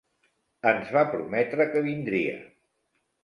Ens 0.69 0.93
va 0.95 1.03
prometre 1.11 1.67
que 1.75 1.83
vindria. 1.89 2.33